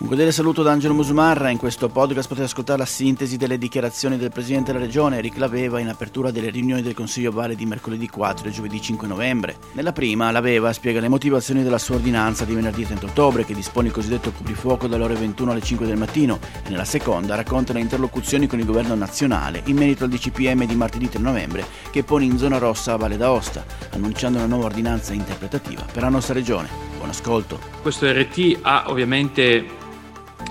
[0.00, 1.50] Un cordiale saluto da Angelo Musumarra.
[1.50, 5.78] In questo podcast potete ascoltare la sintesi delle dichiarazioni del Presidente della Regione, Eric Laveva,
[5.78, 9.58] in apertura delle riunioni del Consiglio Vale di mercoledì 4 e giovedì 5 novembre.
[9.72, 13.88] Nella prima, Laveva spiega le motivazioni della sua ordinanza di venerdì 30 ottobre, che dispone
[13.88, 17.80] il cosiddetto coprifuoco dalle ore 21 alle 5 del mattino, e nella seconda racconta le
[17.80, 22.24] interlocuzioni con il governo nazionale in merito al DCPM di martedì 3 novembre, che pone
[22.24, 26.70] in zona rossa a Valle d'Aosta, annunciando una nuova ordinanza interpretativa per la nostra regione.
[26.96, 27.60] Buon ascolto.
[27.82, 29.88] Questo RT ha ovviamente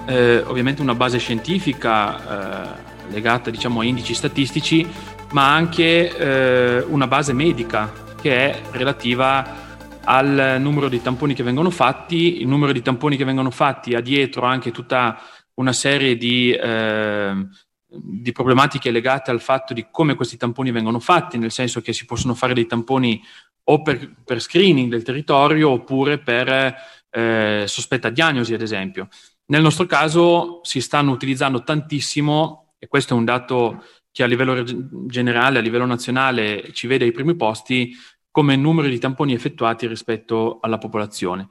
[0.05, 4.87] eh, ovviamente una base scientifica eh, legata diciamo, a indici statistici,
[5.31, 9.67] ma anche eh, una base medica che è relativa
[10.03, 12.41] al numero di tamponi che vengono fatti.
[12.41, 15.19] Il numero di tamponi che vengono fatti ha dietro anche tutta
[15.55, 17.47] una serie di, eh,
[17.85, 22.05] di problematiche legate al fatto di come questi tamponi vengono fatti, nel senso che si
[22.05, 23.21] possono fare dei tamponi
[23.65, 26.75] o per, per screening del territorio oppure per
[27.11, 29.09] eh, sospetta diagnosi, ad esempio.
[29.49, 34.63] Nel nostro caso si stanno utilizzando tantissimo, e questo è un dato che a livello
[35.07, 37.95] generale, a livello nazionale ci vede ai primi posti,
[38.29, 41.49] come numero di tamponi effettuati rispetto alla popolazione.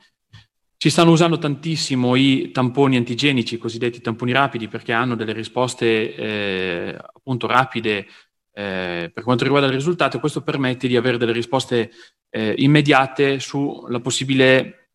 [0.77, 6.15] Si stanno usando tantissimo i tamponi antigenici, i cosiddetti tamponi rapidi, perché hanno delle risposte
[6.15, 8.07] eh, appunto rapide
[8.53, 11.91] eh, per quanto riguarda il risultato e questo permette di avere delle risposte
[12.31, 14.91] eh, immediate sulla possibile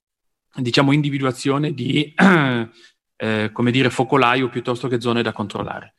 [0.55, 2.13] diciamo, individuazione di
[3.23, 5.95] eh, come dire, focolaio piuttosto che zone da controllare.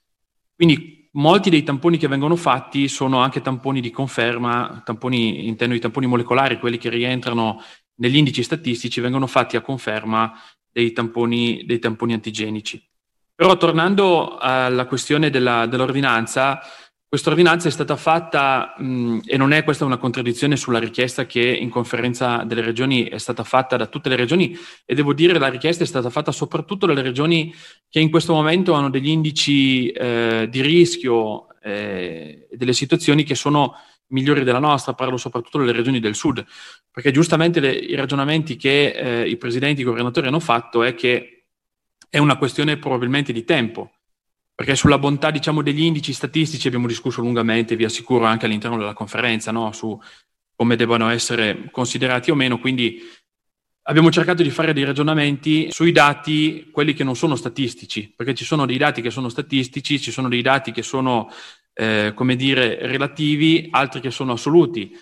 [0.55, 5.81] Quindi molti dei tamponi che vengono fatti sono anche tamponi di conferma, tamponi, intendo i
[5.81, 7.63] tamponi molecolari, quelli che rientrano
[7.95, 10.35] negli indici statistici, vengono fatti a conferma
[10.71, 12.87] dei tamponi, dei tamponi antigenici.
[13.35, 16.61] Però tornando alla questione della, dell'ordinanza,
[17.15, 21.41] questa ordinanza è stata fatta, mh, e non è questa una contraddizione sulla richiesta che
[21.41, 25.47] in conferenza delle regioni è stata fatta da tutte le regioni, e devo dire la
[25.47, 27.55] richiesta è stata fatta soprattutto dalle regioni
[27.89, 33.77] che in questo momento hanno degli indici eh, di rischio eh, delle situazioni che sono
[34.09, 36.45] migliori della nostra, parlo soprattutto delle regioni del sud,
[36.91, 40.97] perché giustamente le, i ragionamenti che eh, i presidenti e i governatori hanno fatto è
[40.97, 41.45] che
[42.11, 43.93] è una questione probabilmente di tempo
[44.55, 48.93] perché sulla bontà diciamo, degli indici statistici abbiamo discusso lungamente, vi assicuro, anche all'interno della
[48.93, 49.73] conferenza, no?
[49.73, 49.99] su
[50.55, 52.61] come debbano essere considerati o meno.
[52.61, 53.01] Quindi
[53.83, 58.45] abbiamo cercato di fare dei ragionamenti sui dati, quelli che non sono statistici, perché ci
[58.45, 61.29] sono dei dati che sono statistici, ci sono dei dati che sono,
[61.73, 64.97] eh, come dire, relativi, altri che sono assoluti.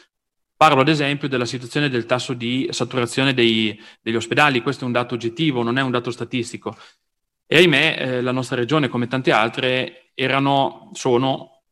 [0.57, 4.93] Parlo ad esempio della situazione del tasso di saturazione dei, degli ospedali, questo è un
[4.93, 6.77] dato oggettivo, non è un dato statistico.
[7.47, 11.63] E ahimè, eh, la nostra regione, come tante altre, erano, sono,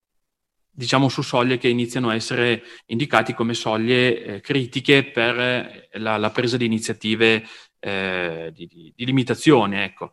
[0.70, 6.16] diciamo, su soglie che iniziano a essere indicati come soglie eh, critiche per eh, la,
[6.16, 7.44] la, presa di iniziative
[7.78, 9.84] eh, di, di, di, limitazione.
[9.84, 10.12] Ecco.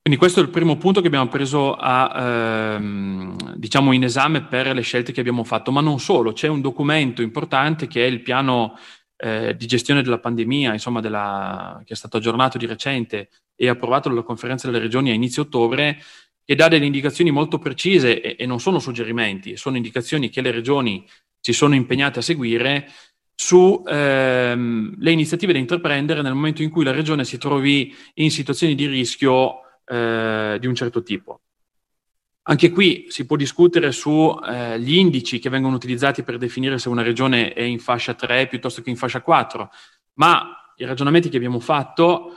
[0.00, 4.74] Quindi questo è il primo punto che abbiamo preso a, ehm, diciamo in esame per
[4.74, 8.20] le scelte che abbiamo fatto, ma non solo, c'è un documento importante che è il
[8.20, 8.76] piano
[9.24, 14.10] eh, di gestione della pandemia, insomma, della, che è stato aggiornato di recente e approvato
[14.10, 15.98] dalla conferenza delle regioni a inizio ottobre,
[16.44, 20.50] che dà delle indicazioni molto precise e, e non sono suggerimenti, sono indicazioni che le
[20.50, 21.08] regioni
[21.40, 22.90] si sono impegnate a seguire
[23.34, 28.74] su ehm, iniziative da intraprendere nel momento in cui la regione si trovi in situazioni
[28.74, 31.40] di rischio eh, di un certo tipo.
[32.46, 37.02] Anche qui si può discutere sugli eh, indici che vengono utilizzati per definire se una
[37.02, 39.70] regione è in fascia 3 piuttosto che in fascia 4,
[40.14, 42.36] ma i ragionamenti che abbiamo fatto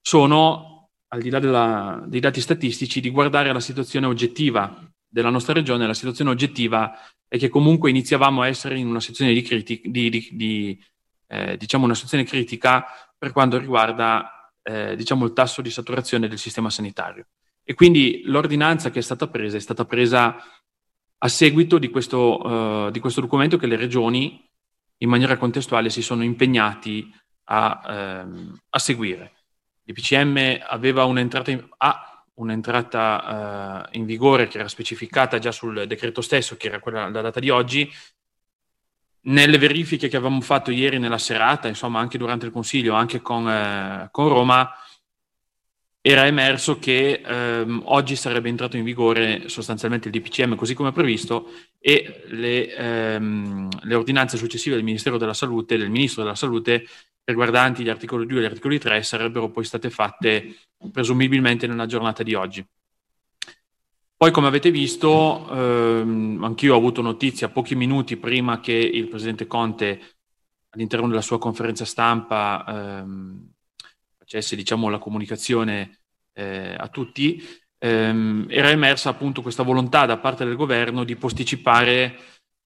[0.00, 5.54] sono, al di là della, dei dati statistici, di guardare la situazione oggettiva della nostra
[5.54, 5.88] regione.
[5.88, 10.08] La situazione oggettiva è che comunque iniziavamo a essere in una situazione di, criti- di,
[10.08, 10.84] di, di
[11.26, 12.86] eh, diciamo una situazione critica
[13.16, 17.26] per quanto riguarda eh, diciamo il tasso di saturazione del sistema sanitario.
[17.70, 20.42] E quindi l'ordinanza che è stata presa è stata presa
[21.18, 24.42] a seguito di questo, uh, di questo documento che le regioni
[24.96, 27.14] in maniera contestuale si sono impegnati
[27.44, 29.32] a, ehm, a seguire.
[29.82, 36.22] L'IPCM aveva un'entrata in, ha un'entrata uh, in vigore che era specificata già sul decreto
[36.22, 37.92] stesso, che era quella la data di oggi.
[39.24, 43.46] Nelle verifiche che avevamo fatto ieri nella serata, insomma anche durante il Consiglio, anche con,
[43.46, 44.72] eh, con Roma,
[46.10, 51.50] era emerso che ehm, oggi sarebbe entrato in vigore sostanzialmente il DPCM così come previsto
[51.78, 56.86] e le, ehm, le, ordinanze successive del Ministero della Salute, del Ministro della Salute,
[57.24, 60.56] riguardanti gli articoli 2 e gli articoli 3, sarebbero poi state fatte
[60.90, 62.66] presumibilmente nella giornata di oggi.
[64.16, 69.46] Poi, come avete visto, ehm, anch'io ho avuto notizia pochi minuti prima che il Presidente
[69.46, 70.00] Conte,
[70.70, 73.50] all'interno della sua conferenza stampa, ehm,
[74.28, 76.00] facesse diciamo, la comunicazione
[76.34, 77.42] eh, a tutti,
[77.78, 82.16] ehm, era emersa appunto questa volontà da parte del governo di posticipare,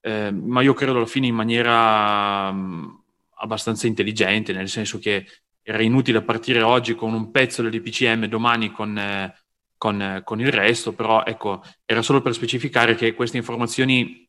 [0.01, 2.89] eh, ma io credo alla fine in maniera mh, mm,
[3.37, 5.27] abbastanza intelligente, nel senso che
[5.63, 9.33] era inutile partire oggi con un pezzo dell'IPCM, domani con, eh,
[9.77, 14.29] con, con il resto, però ecco, era solo per specificare che queste informazioni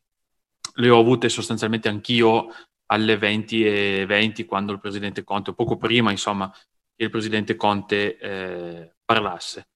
[0.76, 2.46] le ho avute sostanzialmente anch'io
[2.86, 6.52] alle 20 e 20 quando il presidente Conte, poco prima insomma
[6.96, 9.68] il presidente Conte eh, parlasse.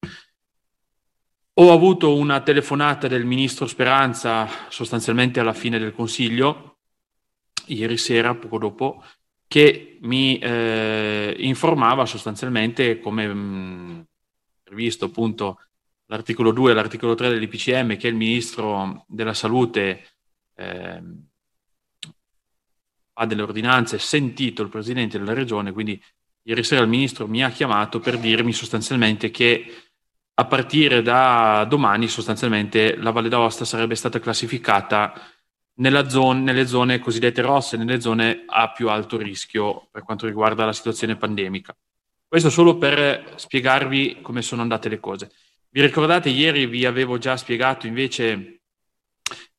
[1.54, 6.78] Ho avuto una telefonata del ministro Speranza sostanzialmente alla fine del Consiglio,
[7.66, 9.02] ieri sera, poco dopo,
[9.48, 14.00] che mi eh, informava sostanzialmente come mh, mm,
[14.62, 15.60] previsto appunto
[16.06, 20.04] l'articolo 2 e l'articolo 3 dell'IPCM che il ministro della salute
[20.54, 21.02] eh,
[23.12, 26.00] fa delle ordinanze sentito il presidente della regione, quindi
[26.48, 29.66] ieri sera il ministro mi ha chiamato per dirmi sostanzialmente che
[30.34, 35.12] a partire da domani sostanzialmente la Valle d'Aosta sarebbe stata classificata
[36.08, 40.72] zone, nelle zone cosiddette rosse, nelle zone a più alto rischio per quanto riguarda la
[40.72, 41.76] situazione pandemica.
[42.26, 45.30] Questo solo per spiegarvi come sono andate le cose.
[45.68, 48.60] Vi ricordate, ieri vi avevo già spiegato invece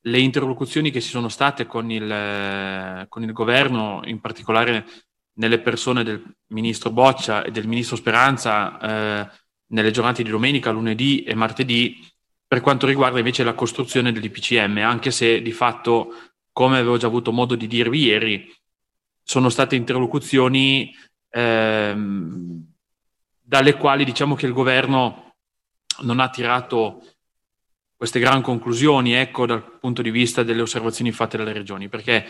[0.01, 4.85] le interlocuzioni che ci sono state con il, con il governo, in particolare
[5.39, 9.29] nelle persone del ministro Boccia e del ministro Speranza, eh,
[9.67, 12.05] nelle giornate di domenica, lunedì e martedì,
[12.45, 16.13] per quanto riguarda invece la costruzione dell'IPCM, anche se di fatto,
[16.51, 18.53] come avevo già avuto modo di dirvi ieri,
[19.23, 20.93] sono state interlocuzioni
[21.29, 22.65] ehm,
[23.39, 25.35] dalle quali diciamo che il governo
[26.01, 27.03] non ha tirato
[27.95, 32.25] queste gran conclusioni, ecco, dal punto di vista delle osservazioni fatte dalle regioni, perché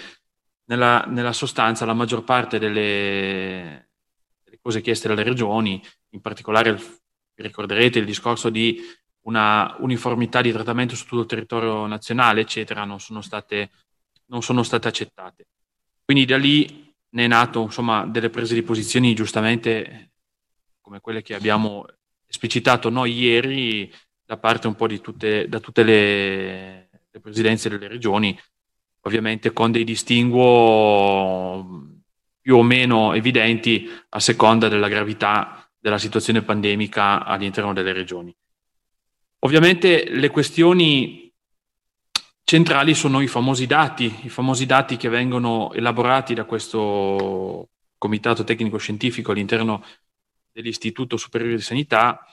[0.70, 3.90] nella, nella sostanza la maggior parte delle,
[4.44, 8.80] delle, cose chieste dalle regioni, in particolare, vi ricorderete il discorso di
[9.22, 13.72] una uniformità di trattamento su tutto il territorio nazionale, eccetera, non sono state,
[14.28, 15.48] non sono state accettate.
[16.06, 20.12] Quindi da lì ne è nato insomma, delle prese di posizioni giustamente
[20.82, 21.86] come quelle che abbiamo
[22.26, 23.92] esplicitato noi ieri
[24.24, 28.40] da parte un po' di tutte, tutte le, le presidenze delle regioni,
[29.10, 31.88] ovviamente con dei distinguo
[32.40, 38.34] più o meno evidenti a seconda della gravità della situazione pandemica all'interno delle regioni.
[39.40, 41.34] Ovviamente le questioni
[42.44, 48.78] centrali sono i famosi dati, i famosi dati che vengono elaborati da questo comitato tecnico
[48.78, 49.84] scientifico all'interno
[50.52, 52.26] dell'Istituto Superiore di Sanità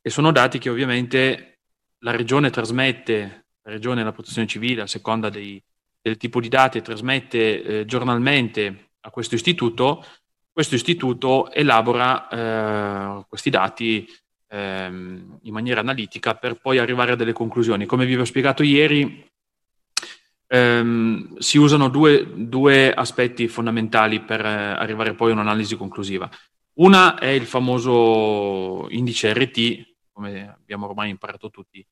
[0.00, 1.60] e sono dati che ovviamente
[1.98, 5.62] la regione trasmette, la regione e la protezione civile a seconda dei,
[6.00, 10.04] del tipo di dati trasmette eh, giornalmente a questo istituto,
[10.52, 14.06] questo istituto elabora eh, questi dati
[14.48, 17.86] ehm, in maniera analitica per poi arrivare a delle conclusioni.
[17.86, 19.26] Come vi ho spiegato ieri,
[20.46, 26.28] ehm, si usano due, due, aspetti fondamentali per eh, arrivare poi a un'analisi conclusiva.
[26.74, 31.84] Una è il famoso indice RT, come abbiamo ormai imparato tutti,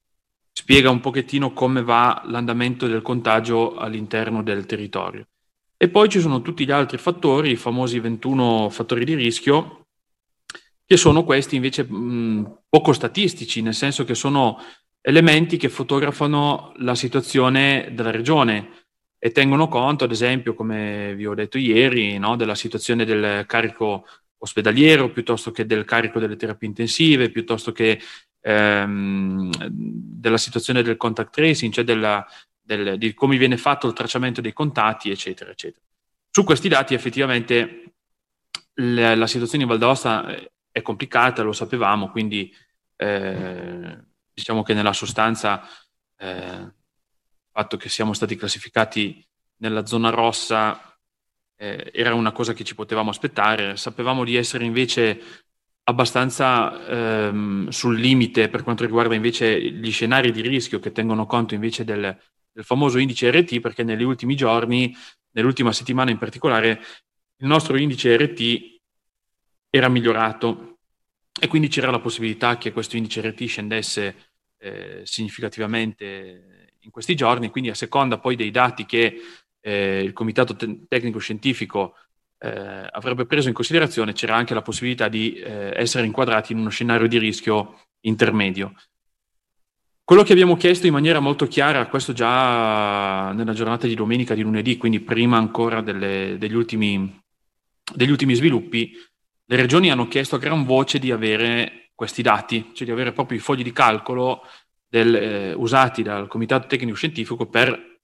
[0.59, 5.29] spiega un pochettino come va l'andamento del contagio all'interno del territorio.
[5.77, 9.87] E poi ci sono tutti gli altri fattori, i famosi 21 fattori di rischio,
[10.85, 14.61] che sono questi invece mh, poco statistici, nel senso che sono
[15.01, 18.87] elementi che fotografano la situazione della regione
[19.17, 24.07] e tengono conto, ad esempio, come vi ho detto ieri, no, della situazione del carico
[24.39, 28.01] ospedaliero, piuttosto che del carico delle terapie intensive, piuttosto che
[28.41, 32.27] ehm, della situazione del contact tracing, cioè della,
[32.61, 35.85] del, di come viene fatto il tracciamento dei contatti, eccetera, eccetera.
[36.31, 37.95] Su questi dati effettivamente
[38.75, 40.27] la, la situazione in Val d'Aosta
[40.71, 42.55] è complicata, lo sapevamo, quindi
[42.97, 43.99] eh,
[44.33, 45.67] diciamo che nella sostanza
[46.17, 46.75] eh, il
[47.51, 49.27] fatto che siamo stati classificati
[49.57, 50.97] nella zona rossa
[51.57, 55.47] eh, era una cosa che ci potevamo aspettare, sapevamo di essere invece
[55.89, 61.55] abbastanza ehm, sul limite per quanto riguarda invece gli scenari di rischio che tengono conto
[61.55, 62.17] invece del,
[62.53, 64.95] del famoso indice RT, perché negli ultimi giorni,
[65.31, 66.81] nell'ultima settimana in particolare,
[67.37, 68.81] il nostro indice RT
[69.71, 70.81] era migliorato.
[71.41, 77.49] E quindi c'era la possibilità che questo indice RT scendesse eh, significativamente in questi giorni,
[77.49, 79.21] quindi a seconda poi dei dati che
[79.61, 81.95] eh, il comitato te- tecnico scientifico
[82.39, 86.71] eh, avrebbe preso in considerazione, c'era anche la possibilità di eh, essere inquadrati in uno
[86.71, 88.75] scenario di rischio intermedio.
[90.05, 94.41] Quello che abbiamo chiesto in maniera molto chiara, questo già nella giornata di domenica, di
[94.41, 97.21] lunedì, quindi prima ancora delle, degli, ultimi,
[97.95, 98.93] degli ultimi sviluppi,
[99.45, 103.37] le regioni hanno chiesto a gran voce di avere questi dati, cioè di avere proprio
[103.37, 104.43] i fogli di calcolo
[104.89, 107.98] del, eh, usati dal Comitato Tecnico Scientifico per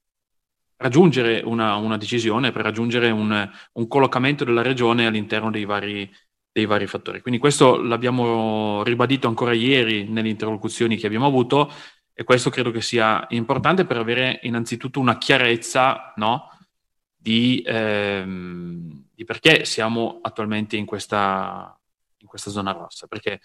[0.84, 6.10] raggiungere una, una decisione, per raggiungere un, un, collocamento della regione all'interno dei vari,
[6.52, 7.22] dei vari fattori.
[7.22, 11.72] Quindi questo l'abbiamo ribadito ancora ieri nelle interlocuzioni che abbiamo avuto
[12.12, 16.50] e questo credo che sia importante per avere innanzitutto una chiarezza no,
[17.16, 21.80] di, ehm, di, perché siamo attualmente in questa,
[22.18, 23.40] in questa, zona rossa, perché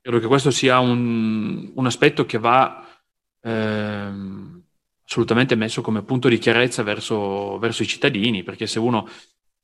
[0.00, 2.86] credo che questo sia un, un aspetto che va
[3.40, 4.55] ehm,
[5.08, 9.08] assolutamente messo come punto di chiarezza verso, verso i cittadini, perché se uno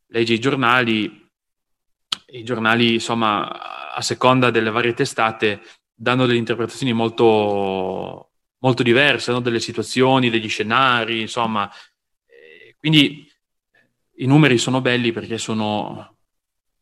[0.06, 1.28] legge i giornali,
[2.26, 5.60] i giornali insomma a seconda delle varie testate
[5.94, 9.40] danno delle interpretazioni molto, molto diverse no?
[9.40, 11.70] delle situazioni, degli scenari, insomma.
[12.78, 13.30] Quindi
[14.16, 16.16] i numeri sono belli perché sono,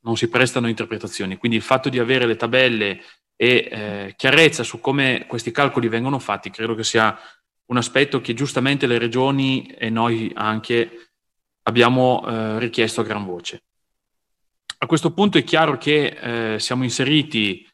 [0.00, 1.37] non si prestano interpretazioni.
[1.37, 3.02] Quindi il fatto di avere le tabelle
[3.37, 7.19] e eh, chiarezza su come questi calcoli vengono fatti credo che sia
[7.71, 11.12] un aspetto che giustamente le regioni e noi anche
[11.62, 13.62] abbiamo eh, richiesto a gran voce.
[14.79, 17.67] A questo punto è chiaro che eh, siamo inseriti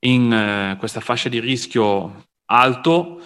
[0.00, 3.20] in eh, questa fascia di rischio alto,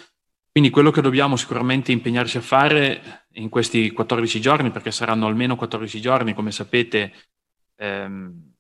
[0.51, 5.57] quindi quello che dobbiamo sicuramente impegnarci a fare in questi 14 giorni, perché saranno almeno
[5.57, 7.15] 14 giorni, come sapete,
[7.77, 8.53] ehm,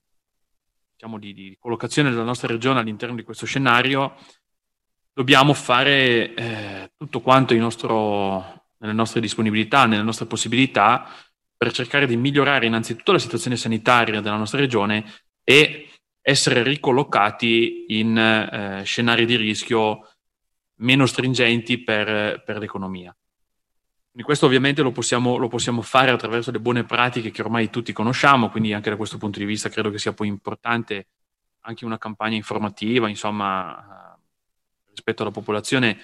[0.92, 4.14] diciamo di, di collocazione della nostra regione all'interno di questo scenario,
[5.20, 11.10] dobbiamo fare eh, tutto quanto nostro, nelle nostre disponibilità, nelle nostre possibilità,
[11.54, 15.04] per cercare di migliorare innanzitutto la situazione sanitaria della nostra regione
[15.44, 15.90] e
[16.22, 20.08] essere ricollocati in eh, scenari di rischio
[20.76, 23.14] meno stringenti per, per l'economia.
[24.12, 27.92] Quindi questo ovviamente lo possiamo, lo possiamo, fare attraverso le buone pratiche che ormai tutti
[27.92, 31.08] conosciamo, quindi anche da questo punto di vista credo che sia poi importante
[31.64, 34.09] anche una campagna informativa, insomma,
[34.90, 35.98] rispetto alla popolazione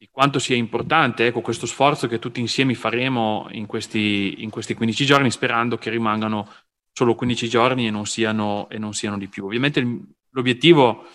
[0.00, 4.72] di quanto sia importante ecco, questo sforzo che tutti insieme faremo in questi, in questi
[4.74, 6.48] 15 giorni, sperando che rimangano
[6.90, 9.44] solo 15 giorni e non siano, e non siano di più.
[9.44, 9.86] Ovviamente
[10.30, 11.06] l'obiettivo,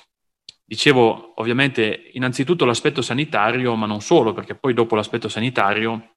[0.63, 6.15] dicevo, ovviamente innanzitutto l'aspetto sanitario, ma non solo, perché poi dopo l'aspetto sanitario,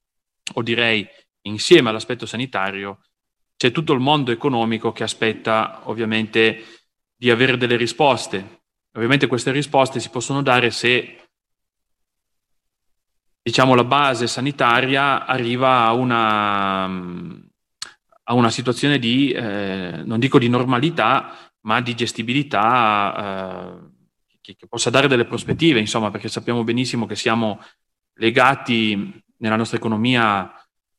[0.55, 1.07] o direi
[1.43, 3.01] insieme all'aspetto sanitario,
[3.57, 6.65] c'è tutto il mondo economico che aspetta ovviamente
[7.17, 11.29] di avere delle risposte Ovviamente queste risposte si possono dare se
[13.49, 20.49] diciamo, la base sanitaria arriva a una, a una situazione di, eh, non dico di
[20.49, 27.07] normalità, ma di gestibilità eh, che, che, possa dare delle prospettive, insomma, perché sappiamo benissimo
[27.07, 27.63] che siamo
[28.15, 30.53] legati nella nostra economia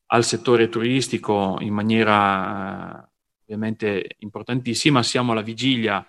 [0.06, 3.08] al settore turistico in maniera eh,
[3.42, 6.04] ovviamente importantissima, siamo alla vigilia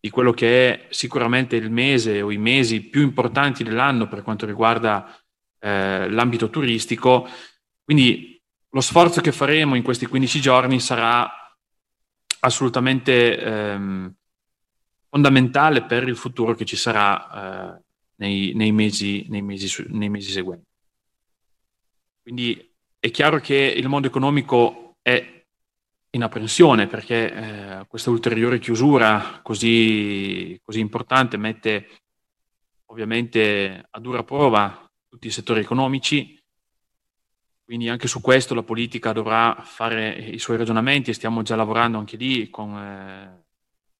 [0.00, 4.46] di quello che è sicuramente il mese o i mesi più importanti dell'anno per quanto
[4.46, 5.14] riguarda
[5.58, 7.28] eh, l'ambito turistico.
[7.84, 11.30] Quindi lo sforzo che faremo in questi 15 giorni sarà
[12.40, 14.14] assolutamente ehm,
[15.10, 17.82] fondamentale per il futuro che ci sarà eh,
[18.16, 20.66] nei, nei, mesi, nei, mesi, nei mesi seguenti.
[22.22, 25.39] Quindi è chiaro che il mondo economico è
[26.10, 31.88] in apprensione perché eh, questa ulteriore chiusura così, così, importante mette
[32.86, 36.40] ovviamente a dura prova tutti i settori economici,
[37.64, 41.98] quindi anche su questo la politica dovrà fare i suoi ragionamenti e stiamo già lavorando
[41.98, 43.44] anche lì con, eh,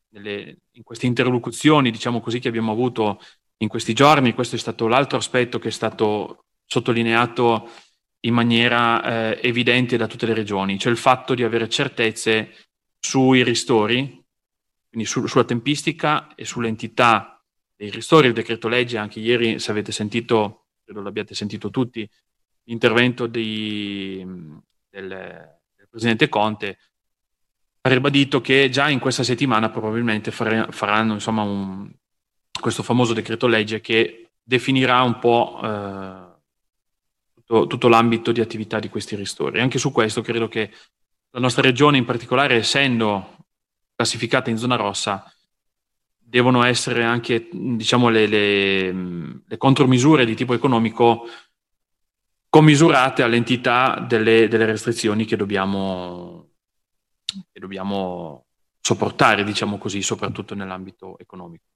[0.08, 3.20] nelle, in queste interlocuzioni diciamo così, che abbiamo avuto
[3.58, 4.34] in questi giorni.
[4.34, 7.70] Questo è stato l'altro aspetto che è stato sottolineato
[8.20, 12.54] in maniera eh, evidente da tutte le regioni, cioè il fatto di avere certezze
[12.98, 14.22] sui ristori,
[14.88, 17.42] quindi su, sulla tempistica e sull'entità
[17.74, 18.26] dei ristori.
[18.26, 22.08] Il decreto legge, anche ieri, se avete sentito, credo l'abbiate sentito tutti,
[22.64, 24.24] l'intervento di,
[24.90, 26.78] del, del, Presidente Conte,
[27.80, 31.90] ha ribadito che già in questa settimana probabilmente fare, faranno insomma, un,
[32.60, 35.60] questo famoso decreto legge che definirà un po'...
[35.62, 36.28] Eh,
[37.50, 39.60] tutto, tutto l'ambito di attività di questi ristori.
[39.60, 40.70] Anche su questo credo che
[41.30, 43.38] la nostra regione in particolare, essendo
[43.96, 45.32] classificata in zona rossa,
[46.16, 48.92] devono essere anche diciamo, le, le,
[49.44, 51.26] le contromisure di tipo economico
[52.48, 56.50] commisurate all'entità delle, delle restrizioni che dobbiamo,
[57.24, 58.46] che dobbiamo
[58.80, 61.69] sopportare, diciamo così, soprattutto nell'ambito economico.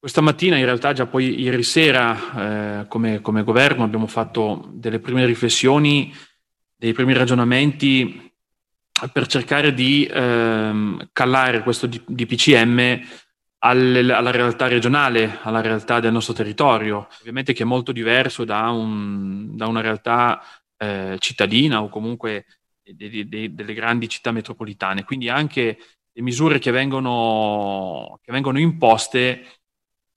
[0.00, 4.98] Questa mattina, in realtà già poi ieri sera, eh, come, come, governo, abbiamo fatto delle
[4.98, 6.10] prime riflessioni,
[6.74, 8.32] dei primi ragionamenti
[9.12, 12.98] per cercare di ehm, callare questo DPCM
[13.58, 18.70] alle, alla realtà regionale, alla realtà del nostro territorio, ovviamente che è molto diverso da,
[18.70, 20.42] un, da una realtà
[20.78, 22.46] eh, cittadina o comunque
[22.82, 25.04] de, de, delle grandi città metropolitane.
[25.04, 25.76] Quindi anche
[26.10, 29.44] le misure che vengono, che vengono imposte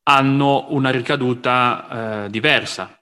[0.04, 2.98] hanno una ricaduta eh, diversa.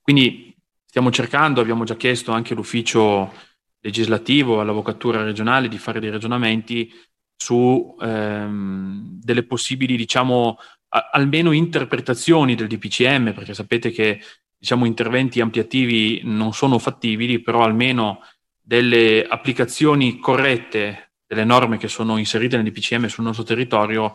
[0.00, 0.54] Quindi
[0.84, 3.32] stiamo cercando, abbiamo già chiesto anche all'ufficio
[3.80, 6.90] legislativo, all'avvocatura regionale di fare dei ragionamenti
[7.36, 14.20] su ehm, delle possibili, diciamo, a, almeno interpretazioni del DPCM, perché sapete che
[14.56, 18.20] diciamo, interventi ampliativi non sono fattibili, però almeno
[18.60, 24.14] delle applicazioni corrette delle norme che sono inserite nel DPCM sul nostro territorio,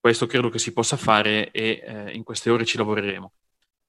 [0.00, 3.32] questo credo che si possa fare e eh, in queste ore ci lavoreremo.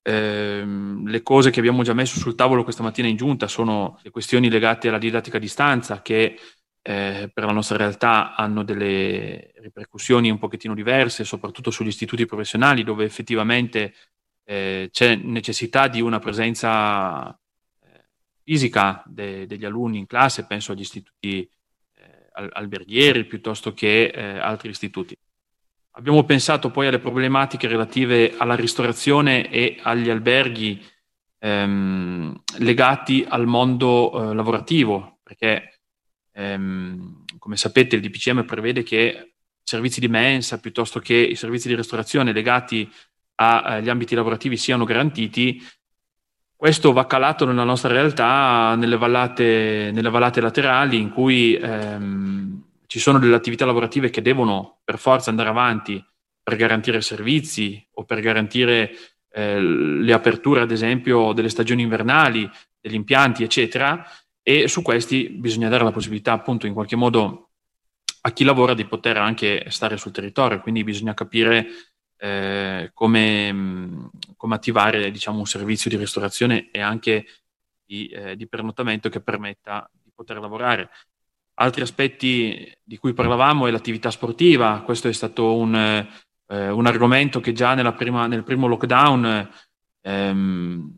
[0.04, 0.64] Eh,
[1.06, 4.50] le cose che abbiamo già messo sul tavolo questa mattina in giunta sono le questioni
[4.50, 6.40] legate alla didattica a distanza che
[6.82, 12.84] eh, per la nostra realtà hanno delle ripercussioni un pochettino diverse, soprattutto sugli istituti professionali
[12.84, 13.94] dove effettivamente
[14.44, 17.30] eh, c'è necessità di una presenza
[17.82, 18.10] eh,
[18.44, 21.48] fisica de- degli alunni in classe, penso agli istituti
[21.96, 25.16] eh, alberghieri piuttosto che eh, altri istituti.
[25.96, 30.82] Abbiamo pensato poi alle problematiche relative alla ristorazione e agli alberghi
[31.40, 35.82] ehm, legati al mondo eh, lavorativo, perché
[36.32, 39.34] ehm, come sapete il DPCM prevede che
[39.64, 42.90] servizi di mensa piuttosto che i servizi di ristorazione legati
[43.36, 45.62] agli ambiti lavorativi siano garantiti.
[46.56, 53.00] Questo va calato nella nostra realtà, nelle vallate, nelle vallate laterali in cui ehm, ci
[53.00, 56.06] sono delle attività lavorative che devono per forza andare avanti
[56.44, 58.92] per garantire servizi o per garantire
[59.32, 64.06] eh, le aperture, ad esempio, delle stagioni invernali, degli impianti, eccetera,
[64.44, 67.52] e su questi bisogna dare la possibilità appunto in qualche modo
[68.24, 71.68] a chi lavora di poter anche stare sul territorio, quindi bisogna capire
[72.18, 77.26] eh, come, come, attivare diciamo, un servizio di ristorazione e anche
[77.86, 80.90] di, eh, di, pernottamento che permetta di poter lavorare.
[81.56, 87.40] Altri aspetti di cui parlavamo è l'attività sportiva, questo è stato un, eh, un argomento
[87.40, 89.50] che già prima, nel primo lockdown
[90.02, 90.96] ehm,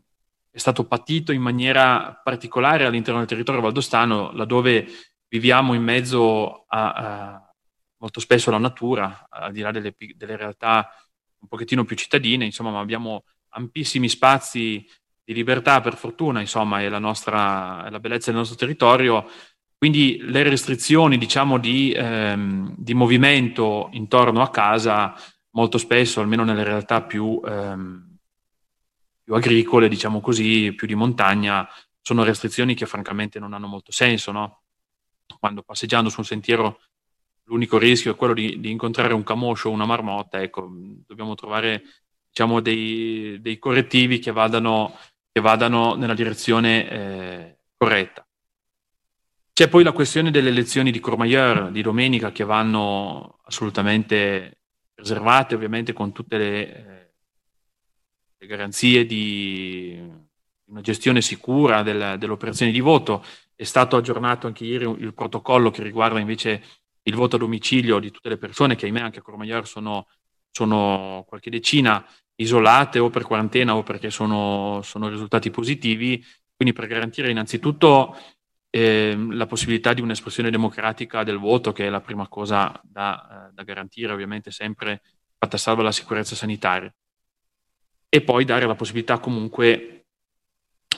[0.50, 4.86] è stato patito in maniera particolare all'interno del territorio valdostano, laddove
[5.28, 7.54] viviamo in mezzo a, a
[7.98, 10.90] molto spesso alla natura, al di là delle, delle, realtà
[11.38, 14.86] un pochettino più cittadine, insomma, ma abbiamo ampissimi spazi
[15.24, 19.26] di libertà, per fortuna, insomma, è la, nostra, è la bellezza del nostro territorio.
[19.84, 25.14] Quindi le restrizioni, diciamo, di, ehm, di movimento intorno a casa,
[25.50, 27.38] molto spesso, almeno nelle realtà più...
[27.46, 28.16] Ehm,
[29.22, 31.68] più agricole, diciamo così, più di montagna,
[32.00, 34.62] sono restrizioni che francamente non hanno molto senso, no?
[35.38, 36.80] Quando passeggiando su un sentiero
[37.44, 40.66] l'unico rischio è quello di, di incontrare un camoscio o una marmotta, ecco,
[41.06, 41.82] dobbiamo trovare
[42.30, 44.96] diciamo, dei, dei correttivi che vadano,
[45.30, 48.23] che vadano, nella direzione eh, corretta.
[49.54, 54.62] C'è poi la questione delle elezioni di Courmayeur di domenica che vanno assolutamente
[54.92, 57.12] preservate, ovviamente con tutte le, eh,
[58.36, 59.96] le garanzie di
[60.64, 63.24] una gestione sicura del, dell'operazione di voto.
[63.54, 66.60] È stato aggiornato anche ieri il protocollo che riguarda invece
[67.02, 70.08] il voto a domicilio di tutte le persone che ahimè anche a Courmayeur sono,
[70.50, 76.20] sono qualche decina isolate o per quarantena o perché sono, sono risultati positivi,
[76.56, 78.16] quindi per garantire innanzitutto
[78.76, 83.62] eh, la possibilità di un'espressione democratica del voto, che è la prima cosa da, da
[83.62, 85.00] garantire, ovviamente sempre
[85.38, 86.92] fatta salva la sicurezza sanitaria
[88.08, 90.06] e poi dare la possibilità comunque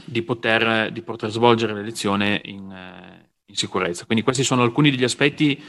[0.06, 4.06] di poter, di poter svolgere l'elezione in, eh, in, sicurezza.
[4.06, 5.62] Quindi questi sono alcuni degli aspetti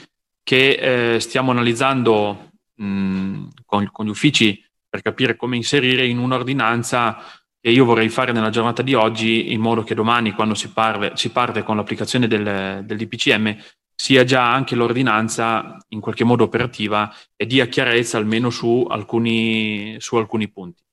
[0.43, 7.17] che eh, stiamo analizzando mh, con, con, gli uffici per capire come inserire in un'ordinanza
[7.59, 11.11] che io vorrei fare nella giornata di oggi in modo che domani quando si, parve,
[11.15, 13.57] si parte con l'applicazione del, del DPCM
[13.99, 20.15] sia già anche l'ordinanza in qualche modo operativa e dia chiarezza almeno su alcuni, su
[20.17, 20.83] alcuni punti.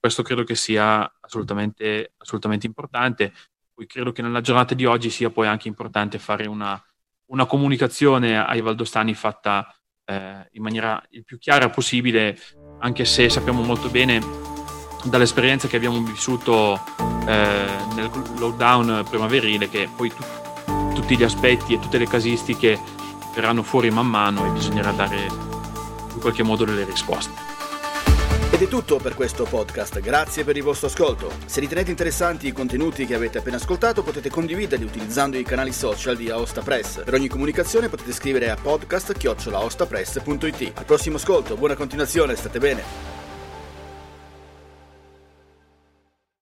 [0.00, 3.32] Questo credo che sia assolutamente, assolutamente importante.
[3.74, 6.82] Poi credo che nella giornata di oggi sia poi anche importante fare una,
[7.26, 9.74] una comunicazione ai valdostani fatta
[10.06, 12.38] eh, in maniera il più chiara possibile,
[12.80, 14.53] anche se sappiamo molto bene
[15.04, 16.80] dall'esperienza che abbiamo vissuto
[17.26, 20.22] eh, nel lockdown primaverile che poi tu,
[20.94, 22.78] tutti gli aspetti e tutte le casistiche
[23.34, 27.52] verranno fuori man mano e bisognerà dare in qualche modo delle risposte.
[28.50, 31.32] Ed è tutto per questo podcast, grazie per il vostro ascolto.
[31.44, 36.16] Se ritenete interessanti i contenuti che avete appena ascoltato potete condividerli utilizzando i canali social
[36.16, 37.02] di Aosta Press.
[37.02, 40.72] Per ogni comunicazione potete scrivere a podcast.it.
[40.74, 43.23] Al prossimo ascolto, buona continuazione, state bene.